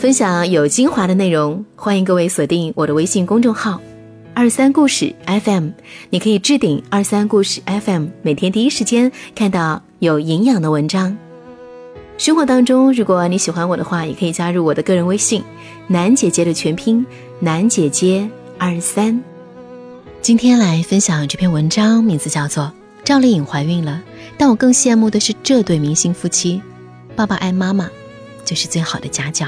[0.00, 3.78] 分享有精华的内容，欢迎各位锁定我的微信公众号
[4.32, 5.68] “二三故事 FM”。
[6.08, 11.14] 你可以置顶“二三故事 FM”，每天第一时间看到有营养的文章。
[12.16, 15.44] 生活当中，如果你喜欢我的话，也可以加入我的个人微信
[15.86, 17.04] “楠姐姐”的全拼
[17.38, 18.26] “楠姐姐
[18.56, 19.22] 二三”。
[20.22, 22.64] 今天来分享这篇文章，名字叫做
[23.04, 24.02] 《赵丽颖怀孕了》，
[24.38, 26.62] 但我更羡慕的是这对明星夫妻，
[27.14, 27.90] 爸爸爱妈妈，
[28.46, 29.46] 就是最好的家教。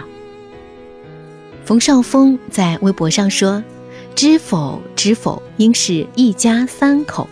[1.64, 3.62] 冯绍峰在微博上说
[4.14, 7.28] ：“知否知否，应是一家三口。”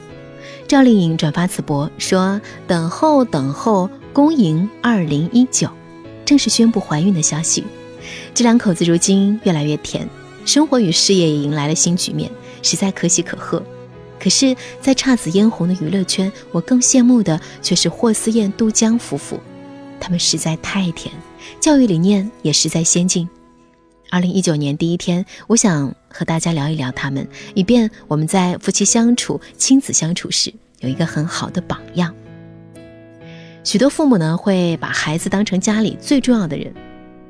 [0.69, 5.71] 赵丽颖转发此博说：“等候等候。”恭迎二零一九，
[6.24, 7.62] 正式宣布怀孕的消息。
[8.35, 10.07] 这两口子如今越来越甜，
[10.45, 12.29] 生活与事业也迎来了新局面，
[12.60, 13.62] 实在可喜可贺。
[14.19, 19.38] 可是，在姹紫嫣红的娱乐圈，我更羡慕的却是霍思燕、杜江夫妇，
[20.01, 21.15] 他们实在太甜，
[21.60, 23.29] 教育理念也实在先进。
[24.11, 32.13] 二零一九年第一天，我想和大家聊一聊他们，以便我们在夫妻相处、亲子相处时有一个很好的榜样。
[33.63, 36.75] 许多父母呢会把孩子当成家里最重要的人，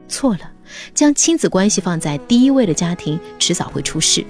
[0.08, 0.50] 错了。
[0.94, 4.24] 将亲子关系放在第一位的家庭，迟早会出事。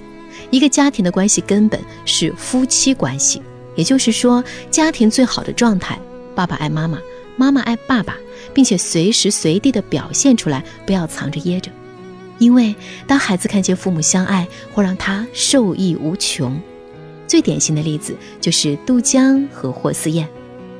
[0.49, 3.41] 一个家庭的关系根本是夫妻关系，
[3.77, 5.97] 也就是说，家庭最好的状态，
[6.35, 6.99] 爸爸爱妈妈，
[7.37, 8.17] 妈妈爱爸爸，
[8.53, 11.71] 并且随时随地的表现出来，不要藏着掖着。
[12.41, 12.75] 因为
[13.05, 16.59] 当孩子看见父母相爱，会让他受益无穷。
[17.27, 20.27] 最典型的例子就是杜江和霍思燕。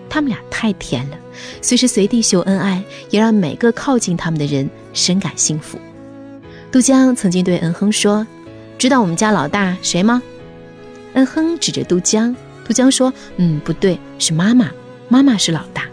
[0.09, 1.17] 他们俩太甜了，
[1.61, 5.77] 随时随地秀恩爱，也让每个靠近他们的人深感幸福。
[6.71, 8.25] 杜江曾经对恩亨说
[8.79, 10.19] ：“知道我们家老大谁吗？”
[11.13, 14.71] 恩亨指着杜江，杜江说：“嗯，不对，是妈妈，
[15.09, 15.83] 妈妈是老大。”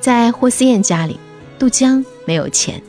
[0.00, 1.20] 在霍思燕家里，
[1.60, 2.82] 杜江没有钱。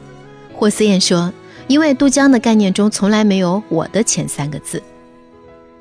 [0.52, 1.32] 霍思燕说
[1.68, 4.82] ：“因为杜江的概念中从来没有‘我的钱’三个字，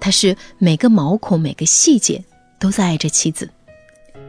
[0.00, 2.22] 他是每个毛孔、每个细节
[2.58, 3.48] 都在爱着妻子。”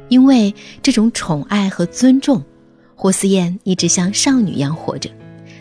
[0.08, 2.44] 因为这种宠爱和尊重，
[2.96, 5.10] 霍思燕一直像少女一样活着。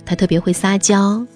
[0.04, 1.26] 她特别会撒娇。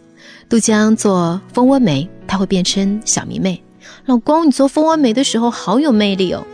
[0.48, 3.62] 杜江做蜂窝煤，她会变成小迷妹。
[4.04, 6.44] 老公，你做蜂窝煤的时候好有魅力哦，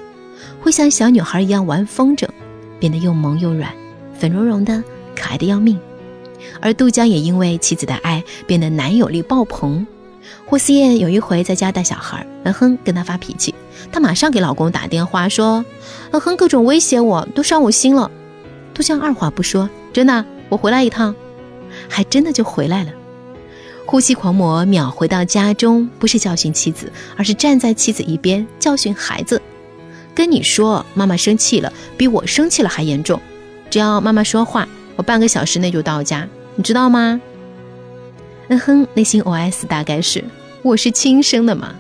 [0.61, 2.29] 会像小女孩一样玩风筝，
[2.79, 3.73] 变得又萌又软，
[4.17, 4.83] 粉茸茸的，
[5.17, 5.77] 可爱的要命。
[6.61, 9.87] 而杜江也因为妻子的爱，变得男友力爆棚。
[10.47, 13.55] 霍思燕有一回在家带小孩，嗯哼，跟他发脾气，
[13.93, 15.65] 她马上给老公打电话说，
[16.11, 18.11] 嗯哼，各种威胁我，都伤我心了。
[18.73, 21.15] 杜江二话不说，真的，我回来一趟，
[21.89, 22.91] 还真的就回来了。
[23.87, 29.41] 呼吸狂魔秒回到家中，不是教训妻子，而是站在妻子一边教训孩子。
[30.15, 33.21] 跟你说，妈妈生气了，比我生气了还严重。
[33.69, 34.67] 只要妈妈说话，
[34.97, 37.21] 我半个小时内就到家，你知道吗？
[38.49, 40.23] 嗯哼，内心 OS 大概是：
[40.63, 41.75] 我是亲生的嘛，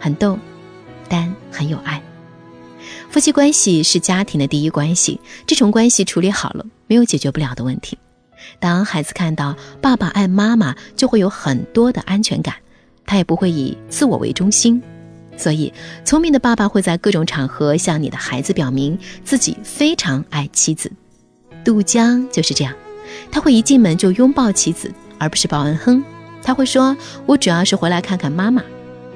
[0.00, 0.38] 很逗，
[1.08, 2.02] 但很有爱。
[3.10, 7.98] 夫妻关系是家庭的第一关系，这种关系处理好了，没有解决不了的问题。
[8.58, 12.54] 当孩子看到爸爸爱妈妈，就会有很多的安全感，
[13.04, 14.82] 他也不会以自我为中心。
[15.36, 15.72] 所以，
[16.04, 20.90] 聪明的爸爸会在各种场合向你的孩子表明自己非常爱妻子。
[21.66, 22.72] 杜江就是这样，
[23.28, 24.88] 他会一进门就拥抱妻子。
[25.18, 26.04] 而不是报恩哼，
[26.40, 26.96] 他会说
[27.26, 28.62] ：“我主要是回来看看妈妈。”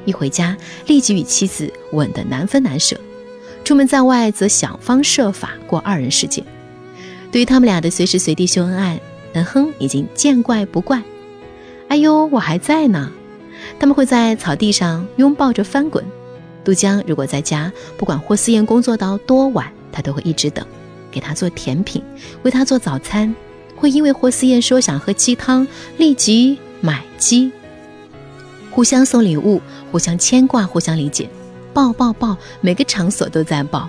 [0.04, 0.56] 一回家，
[0.86, 2.96] 立即与妻子吻得难分难舍；
[3.62, 6.42] 出门在外，则想方设法过二人世界。
[7.30, 9.00] 对于他们俩的随时随地秀恩爱，
[9.34, 11.00] 恩哼已经见怪不怪。
[11.86, 13.12] 哎呦，我还在呢！
[13.78, 16.04] 他们会在草地上拥抱着翻滚。
[16.64, 20.66] 杜江如果在家，不管霍思燕工作到多晚，他都会一直等，
[21.10, 22.02] 给他做甜品，
[22.42, 23.34] 为他做早餐。
[23.76, 25.66] 会因为霍思燕说想喝鸡汤，
[25.96, 27.50] 立即买鸡。
[28.70, 29.60] 互相送礼物，
[29.90, 31.28] 互相牵挂，互相理解，
[31.72, 33.88] 抱抱抱，每个场所都在抱。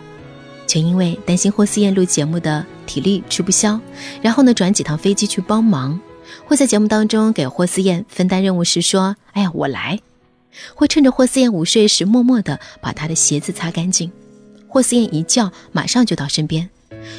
[0.65, 3.77] 全因为担心霍思燕录节目的体力吃不消，
[4.21, 5.99] 然后呢转几趟飞机去帮忙。
[6.45, 9.99] 会在节目当中给霍思燕分担任务时说：“哎呀，我来。”
[10.73, 14.09] 会趁着霍思燕午睡时默默地把她的鞋子擦干净。
[14.67, 16.69] 霍思燕一叫，马上就到身边。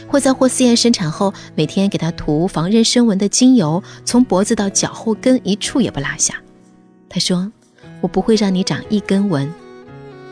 [0.07, 6.35] 会在霍思燕生产后，每天给她涂防妊娠纹的精油，从脖子到脚后跟一处也不落下。
[7.09, 7.51] 他说
[8.01, 9.53] ：“我不会让你长一根纹。”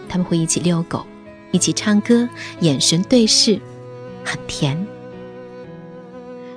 [0.09, 1.05] 他们会一起遛狗，
[1.53, 2.29] 一起唱歌，
[2.61, 3.61] 眼神对视，
[4.25, 4.87] 很甜。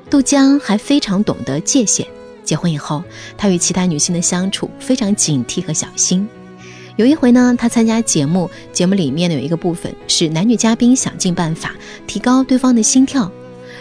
[0.09, 2.07] 杜江还非常懂得界限。
[2.43, 3.03] 结婚以后，
[3.37, 6.27] 他与其他女性的相处非常警惕和小心。
[6.95, 11.73] 有一回呢，他参加节目，节目里面呢有一个部分是男女嘉宾想尽办法
[12.05, 13.31] 提高对方的心跳。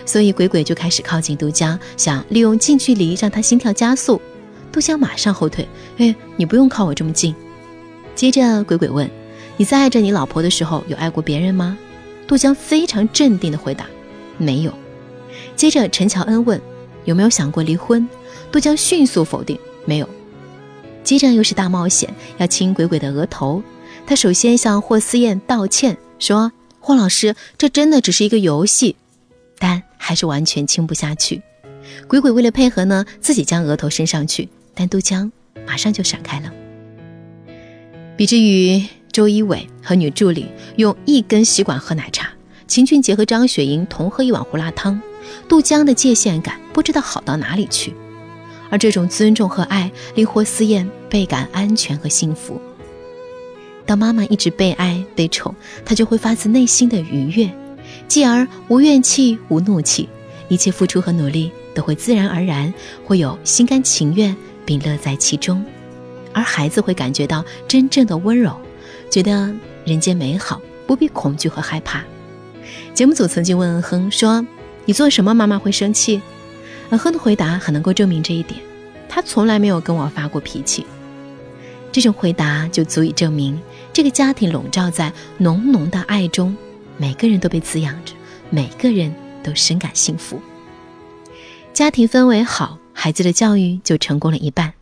[0.04, 4.20] 所以鬼鬼就开始靠近杜江，想利用近距离让他心跳加速。
[4.72, 5.68] 杜江马上后退，
[5.98, 7.34] 哎，你不用靠我这么近。
[8.14, 9.08] 接着鬼鬼问
[9.58, 11.76] ：“你在爱着你老婆的时候，有爱过别人吗？”
[12.26, 13.86] 杜江非常镇定地回答
[14.38, 14.72] ：“没有。”
[15.54, 16.58] 接着陈乔恩问
[17.04, 18.08] ：“有没有想过离婚？”
[18.50, 20.08] 杜江迅速否定：“没有。”
[21.04, 23.62] 接着又是大冒险，要亲鬼鬼的额头。
[24.06, 28.96] 他首先向霍思燕道歉，说：“霍老师，这真的只是一个游戏。”
[29.58, 31.42] 但还是完全亲不下去。
[32.08, 35.30] 鬼鬼为了配合呢，自己将额头伸上去，但杜江
[35.66, 36.52] 马上就闪开了。
[38.16, 40.46] 比之于周一伟和女助理
[40.76, 42.30] 用一根吸管喝奶茶，
[42.66, 45.00] 秦俊杰和张雪莹同喝一碗胡辣汤，
[45.48, 47.94] 杜江的界限感不知道好到哪里去。
[48.72, 52.58] 而这种尊重和爱，令霍思燕倍感安全和幸福。
[53.84, 55.54] 当妈妈一直被爱被宠，
[55.84, 57.50] 她就会发自内心的愉悦，
[58.08, 60.08] 继而无怨气无怒气，
[60.48, 62.72] 一切付出和努力都会自然而然，
[63.04, 64.34] 会有心甘情愿
[64.64, 65.62] 并乐在其中。
[66.32, 68.58] 而孩子会感觉到真正的温柔，
[69.10, 69.54] 觉得
[69.84, 72.02] 人间美好，不必恐惧和害怕。
[72.94, 74.46] 节目组曾经问恩亨说
[74.86, 76.22] ：“你做什么妈妈会生气？”
[76.92, 78.60] 恩亨的回答很能够证明这一点。
[79.08, 80.86] 他从来没有跟我发过脾气。
[81.90, 83.58] 这种回答就足以证明，
[83.94, 86.54] 这个家庭笼罩在浓浓的爱中，
[86.98, 88.12] 每个人都被滋养着，
[88.50, 90.40] 每个人都深感幸福。
[91.72, 94.74] 家庭氛围好，孩子的教育就成功了一半。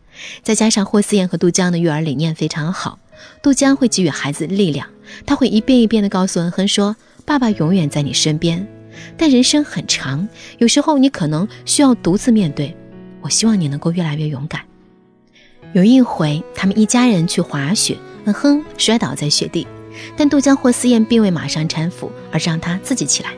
[0.43, 2.99] 再加上霍思燕和杜江的育儿理念非常好，
[3.41, 4.85] 杜江会给予孩子力量，
[5.25, 8.67] 他会一遍一遍地告诉恩亨说：“爸爸永远在你身边。”
[9.17, 10.27] 但人生很长，
[10.57, 12.75] 有时候你可能需要独自面对。
[13.21, 14.61] 我希望你能够越来越勇敢。
[15.73, 19.65] 有一回，他们一家人去滑雪，嗯哼，摔倒在雪地，
[20.17, 23.31] 但杜江、霍思燕并未马上搀扶，而是让他自己起来。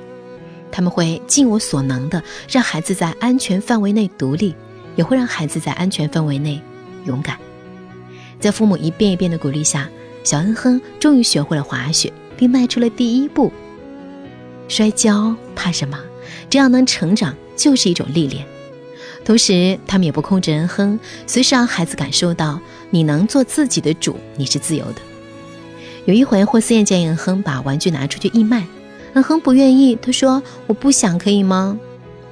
[0.72, 4.56] 他们会尽我所能的让孩子在安全范围内独立，
[4.96, 6.60] 也会让孩子在安全范围内
[7.06, 7.38] 勇敢。
[8.40, 9.88] 在父母一遍一遍的鼓励下，
[10.24, 13.52] 小恩哼终于学会了滑雪，并迈出了第一步。
[14.68, 16.00] 摔跤怕什么？
[16.50, 18.46] 只要能成长，就是一种历练。
[19.26, 22.60] 同时，他们也不控制恩亨，随时让孩子感受到
[22.90, 24.96] 你能做自己的主，你是自由的。
[26.06, 28.68] 有一回，霍思燕建议恩亨把玩具拿出去义卖，
[29.14, 31.80] 恩亨不愿意，他说：“我不想，可以吗？”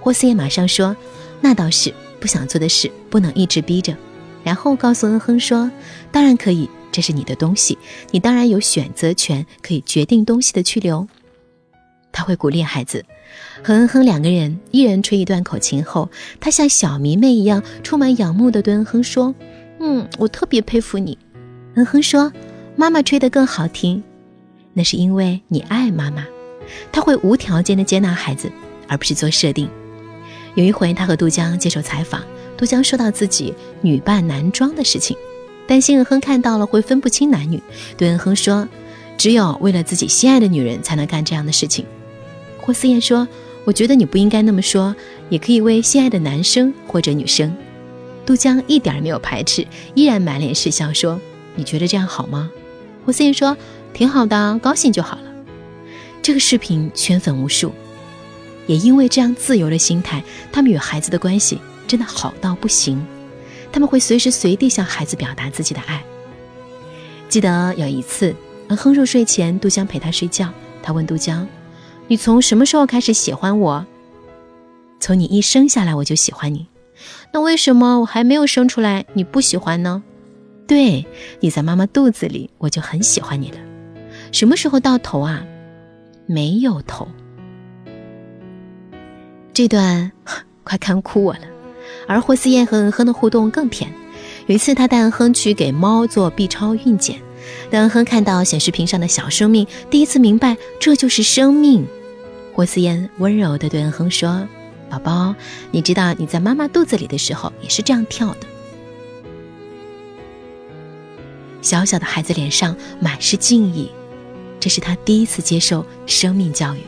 [0.02, 0.96] 霍思燕马上说
[1.40, 3.96] ：“那倒是，不想做的事不能一直逼着。”
[4.44, 5.72] 然后告诉恩亨说
[6.12, 7.78] ：“当然可以，这是你的东西，
[8.10, 11.08] 你当然有选择权，可以决定东西的去留。”
[12.12, 13.06] 他会鼓励孩子。
[13.64, 16.10] 和恩亨两个人一人吹一段口琴后，
[16.40, 19.34] 他像小迷妹一样充满仰慕的对恩亨说
[19.80, 21.18] ：“嗯，我特别佩服你。”
[21.76, 22.32] 恩亨说
[22.76, 24.04] ：“妈妈吹得更好听，
[24.74, 26.26] 那是因为你爱妈妈。”
[26.92, 28.52] 他会无条件的接纳孩子，
[28.88, 29.70] 而不是做设定。
[30.56, 32.22] 有一回，他和杜江接受采访，
[32.58, 35.16] 杜江说到自己女扮男装的事情，
[35.68, 37.62] 担心恩亨看到了会分不清男女，
[37.98, 38.68] 对恩亨说
[39.18, 41.86] ：“只有为了自己心爱的女人才能干这样的事情。”
[42.62, 43.28] 霍思燕说。
[43.64, 44.96] 我觉得你不应该那么说，
[45.30, 47.56] 也可以为心爱的男生或者女生。
[48.26, 51.22] 杜江一点没有排斥，依然满脸是笑说
[51.56, 52.50] ：“你觉得这样好吗？”
[53.06, 53.56] 霍思燕说
[53.94, 55.32] ：“挺好的，高兴就好了。”
[56.24, 57.72] 这个视频圈粉无数，
[58.66, 63.06] 也因为这样自由的心态，他们与孩子的关系真的好到不行。
[63.72, 66.04] 他们会随时随地向孩子表达自己的爱。
[67.30, 68.36] 记得有一次，
[68.70, 70.50] 恩亨入睡前，杜江陪他睡觉，
[70.82, 71.48] 他问杜江。
[72.12, 73.86] 你从什么时候开始喜欢我？
[75.00, 76.68] 从你一生下来我就喜欢你。
[77.32, 80.04] 那为什么我还没有生出来你不喜欢呢？
[80.68, 81.06] 对，
[81.40, 83.58] 你在妈妈肚子里我就很喜欢你了。
[84.34, 85.42] 什么时候到头啊？
[86.26, 87.08] 没有头。
[89.54, 90.12] 这段
[90.66, 91.44] 快看哭我了。
[92.10, 93.90] 而霍思燕和恩亨的互动更甜。
[94.48, 97.22] 有一次，他带恩亨去给猫做 B 超孕检，
[97.70, 101.88] 当恩亨看到显示屏上的小生命，第一次明白这就是生命。
[102.54, 104.48] 霍思燕温柔地对恩亨说
[104.90, 105.34] ：“宝宝，
[105.72, 108.40] 你知道你在妈妈肚子里的时候也是这样跳的。”
[111.62, 113.90] 小小的孩子脸上满是敬意，
[114.60, 116.80] 这是他第一次接受生命教育。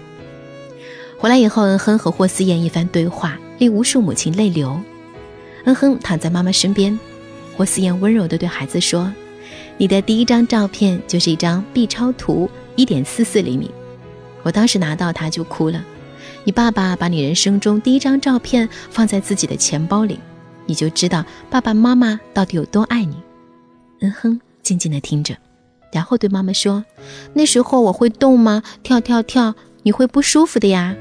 [1.18, 4.82] 回来以后，恩亨和霍思燕一番对话，令无数母亲泪流。
[5.66, 7.00] 恩亨躺在妈妈身边，
[7.56, 9.14] 霍思燕温柔地对孩子说
[9.78, 13.72] ：“你的第一张照片就是一张 B 超图，一点四四厘米。”
[14.44, 15.84] 我当时拿到它就哭了。
[16.44, 20.20] 你爸爸把你人生中第一张照片放在自己的钱包里，
[20.66, 23.16] 你就知道爸爸妈妈到底有多爱你。
[24.02, 25.36] 嗯哼，静静的听着，
[25.92, 26.84] 然后对妈妈说
[27.34, 28.62] ：“那时候我会动吗？
[28.84, 30.96] 跳跳跳，你会不舒服的呀。”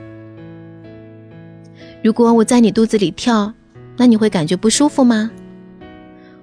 [2.03, 3.53] 如果我在你肚子里跳，
[3.97, 5.31] 那你会感觉不舒服吗？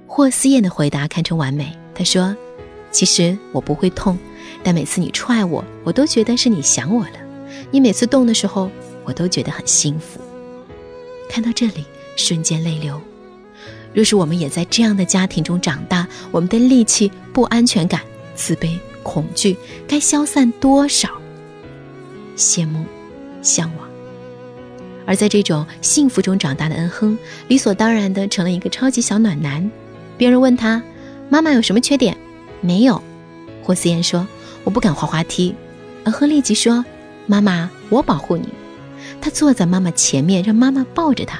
[0.07, 1.77] 霍思燕的回答堪称完美。
[1.95, 2.35] 她说
[2.91, 4.17] ：“其实我不会痛，
[4.63, 7.13] 但每次你踹我，我都觉得是你想我了。
[7.71, 8.69] 你每次动的时候，
[9.03, 10.19] 我都觉得很幸福。”
[11.29, 12.99] 看到这里，瞬间泪流。
[13.93, 18.01] 若是我们也在这样的家庭中长大，我们的戾气、不安全感、
[18.35, 21.09] 自卑、恐惧该消散多少？
[22.37, 22.85] 羡慕，
[23.41, 23.87] 向往。
[25.05, 29.69] 而在这种幸福中长大的恩亨，理所当然的成了一个超级小暖男。
[30.17, 30.83] 别人问他
[31.29, 32.15] ：“妈妈有什么缺点？”
[32.61, 33.01] 没有。
[33.63, 34.27] 霍思燕说
[34.69, 35.55] ：“我不敢滑滑梯。”
[36.05, 36.85] 而亨立即说
[37.25, 38.47] ：“妈妈，我保护你。”
[39.19, 41.39] 他坐在妈妈前面，让妈妈抱着他。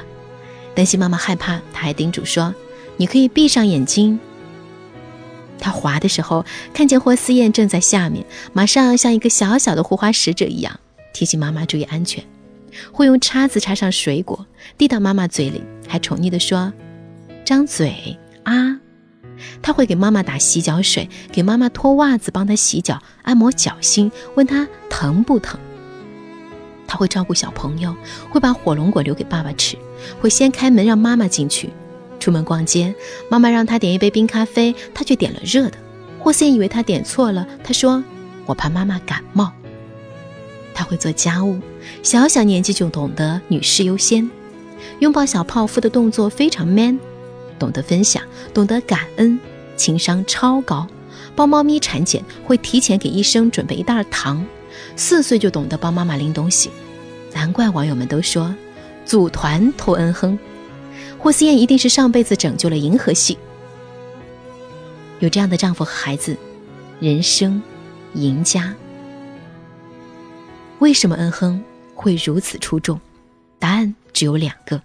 [0.73, 2.53] 担心妈妈害怕，他还叮嘱说
[2.97, 4.19] ：“你可以闭上眼睛。”
[5.61, 6.43] 他滑的时候，
[6.73, 10.79] 看见霍思燕正在下面，马上像一个小小的护花使者一样，
[11.13, 12.23] 提醒妈妈注意安全。
[12.91, 14.43] 会用叉子插上水果，
[14.75, 16.73] 递到妈妈嘴里，还宠溺地说
[17.45, 18.79] ：“张嘴啊！”
[19.61, 25.59] 他会给妈妈打洗脚水，给妈妈脱袜子，帮她洗脚，按摩脚心，问她疼不疼。
[26.87, 27.95] 他会照顾小朋友，
[28.31, 29.77] 会把火龙果留给爸爸吃，
[30.19, 31.69] 会先开门让妈妈进去。
[32.19, 32.93] 出门逛街，
[33.29, 35.77] 妈妈让他点一杯冰咖啡，他却点了热的。
[36.19, 38.03] 霍先以为他点错了，他说
[38.45, 39.51] ：“我怕妈妈感冒。”
[40.73, 41.59] 他会做家务，
[42.03, 44.29] 小小年纪就懂得女士优先，
[44.99, 46.99] 拥抱小泡芙的动作非常 man，
[47.59, 48.23] 懂得分享，
[48.53, 49.37] 懂得感恩，
[49.75, 50.87] 情商超高。
[51.35, 54.43] 帮猫咪产检会提前给医生准备一袋糖，
[54.95, 56.71] 四岁就懂得帮妈妈拎东西，
[57.33, 58.53] 难怪网友们都说
[59.05, 60.37] 组团偷恩亨。
[61.17, 63.37] 霍思燕一定是上辈子拯救了银河系，
[65.19, 66.35] 有这样的丈夫和孩子，
[66.99, 67.61] 人生
[68.13, 68.73] 赢家。
[70.79, 71.61] 为什么恩亨
[71.93, 72.99] 会如此出众？
[73.59, 74.81] 答案只有两个：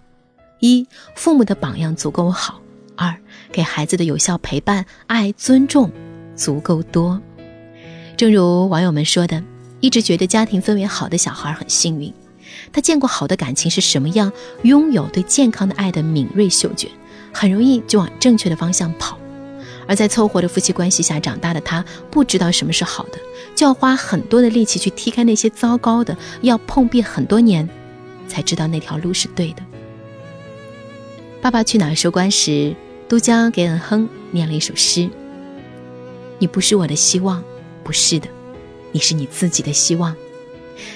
[0.59, 2.61] 一，父母的榜样足够好；
[2.95, 3.15] 二，
[3.51, 5.91] 给孩子的有效陪伴、爱、尊重
[6.35, 7.21] 足够多。
[8.17, 9.43] 正如网友们说的，
[9.79, 12.13] 一直觉得家庭氛围好的小孩很幸运，
[12.71, 14.31] 他见过好的感情是什么样，
[14.63, 16.87] 拥有对健康的爱的敏锐嗅觉，
[17.33, 19.17] 很容易就往正确的方向跑。
[19.87, 23.19] 而在凑合的夫妻关系下长大的他，不知道什么是好的，
[23.55, 27.69] 就要花很多的力气去踢开那些糟糕的，要碰壁很多年，
[28.27, 29.61] 才知道那条路是对的。
[31.45, 32.75] 《爸爸去哪儿》收官时，
[33.07, 35.07] 都江给恩亨念了一首诗
[36.41, 37.43] ：“你不是我的希望，
[37.83, 38.27] 不是的，
[38.91, 40.15] 你是你自己的希望。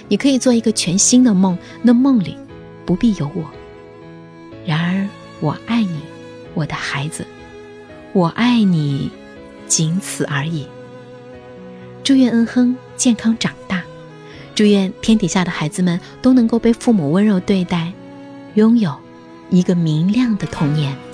[0.07, 2.35] 你可以做一个全新的梦，那梦里
[2.83, 3.47] 不必有我。
[4.65, 5.07] 然而，
[5.39, 5.99] 我爱你，
[6.55, 7.23] 我的孩子。”
[8.13, 9.11] 我爱你，
[9.67, 10.65] 仅此而已。
[12.03, 13.83] 祝愿恩亨健康长大，
[14.55, 17.93] 祝愿天底下的孩子们都能够被父母温柔对待，
[18.55, 18.97] 拥有
[19.49, 21.08] 一个明亮的童年。